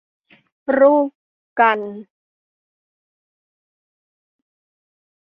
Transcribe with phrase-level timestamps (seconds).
[0.77, 1.09] รูป
[1.59, 1.79] กัน